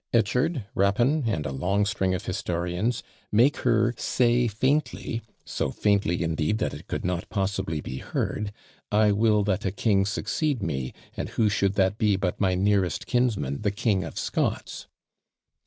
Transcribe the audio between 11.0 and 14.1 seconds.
and who should that be but my nearest kinsman, the King